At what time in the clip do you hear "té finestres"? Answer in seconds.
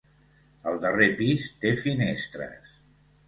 1.65-2.73